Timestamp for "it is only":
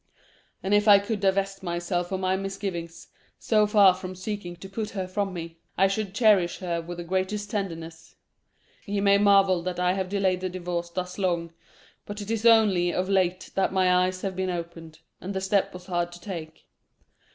12.19-12.91